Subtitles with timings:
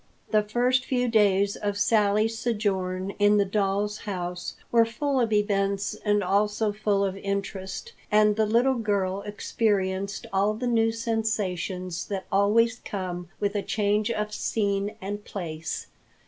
[0.31, 5.93] The first few days of Sally's sojourn in the doll's house were full of events
[5.93, 12.25] and also full of interest, and the little girl experienced all the new sensations that
[12.31, 15.85] always come with a change of scene and place.